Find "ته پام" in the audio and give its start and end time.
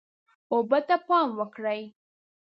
0.87-1.29